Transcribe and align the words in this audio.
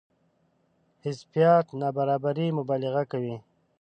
حذفيات 1.03 1.67
نابرابرۍ 1.79 2.47
مبالغه 2.57 3.03
کوي. 3.11 3.35